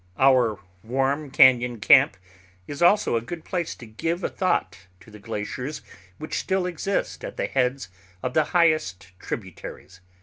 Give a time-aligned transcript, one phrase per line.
[0.17, 2.17] Our warm cañon camp
[2.65, 5.83] is also a good place to give a thought to the glaciers
[6.17, 7.87] which still exist at the heads
[8.23, 10.01] of the highest tributaries.